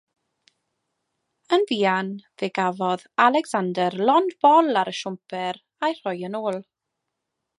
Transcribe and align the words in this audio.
Yn 1.57 1.65
fuan, 1.71 2.09
fe 2.41 2.49
gafodd 2.59 3.03
Alexander 3.27 3.99
lond 4.11 4.35
bol 4.47 4.81
ar 4.83 4.93
y 4.95 4.97
siwmper 5.03 5.63
a'i 5.89 5.95
rhoi 6.01 6.17
yn 6.31 6.41
ôl. 6.43 6.61